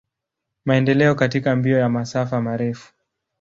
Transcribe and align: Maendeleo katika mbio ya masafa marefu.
Maendeleo 0.65 1.15
katika 1.15 1.55
mbio 1.55 1.79
ya 1.79 1.89
masafa 1.89 2.41
marefu. 2.41 2.93